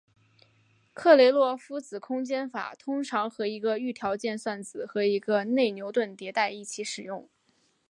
[0.95, 7.29] 克雷洛夫子空间法通常和一个预条件算子和一个内牛顿迭代一起使用。